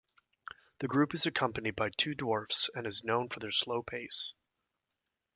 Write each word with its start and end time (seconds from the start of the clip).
The 0.79 0.87
group 0.87 1.13
is 1.13 1.27
accompanied 1.27 1.75
by 1.75 1.89
two 1.91 2.15
dwarfs 2.15 2.71
and 2.73 2.87
is 2.87 3.03
known 3.03 3.29
for 3.29 3.39
their 3.39 3.51
slow 3.51 3.83
pace. 3.83 4.33